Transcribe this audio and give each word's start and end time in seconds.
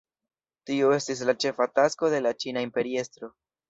Tio 0.69 0.89
estis 0.95 1.23
la 1.31 1.37
ĉefa 1.47 1.71
tasko 1.77 2.13
de 2.17 2.25
la 2.27 2.35
ĉina 2.43 2.69
imperiestro. 2.71 3.37